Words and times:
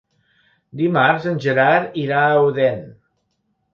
Dimarts 0.79 1.27
en 1.33 1.37
Gerard 1.45 2.01
irà 2.05 2.23
a 2.31 2.43
Odèn. 2.47 2.85